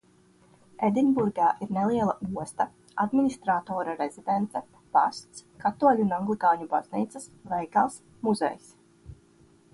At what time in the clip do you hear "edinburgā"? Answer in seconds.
0.85-1.49